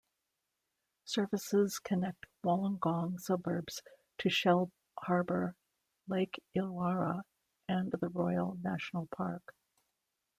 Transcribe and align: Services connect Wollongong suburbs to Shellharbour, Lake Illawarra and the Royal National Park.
Services 1.05 1.77
connect 1.77 2.25
Wollongong 2.43 3.19
suburbs 3.21 3.83
to 4.17 4.29
Shellharbour, 4.29 5.53
Lake 6.07 6.43
Illawarra 6.57 7.21
and 7.69 7.91
the 7.91 8.07
Royal 8.09 8.57
National 8.63 9.05
Park. 9.15 9.53